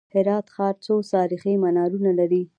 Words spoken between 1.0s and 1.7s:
تاریخي